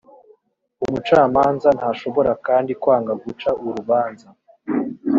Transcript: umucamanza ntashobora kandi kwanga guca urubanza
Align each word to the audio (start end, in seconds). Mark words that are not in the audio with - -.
umucamanza 0.85 1.69
ntashobora 1.77 2.31
kandi 2.47 2.71
kwanga 2.81 3.13
guca 3.23 3.49
urubanza 3.65 4.27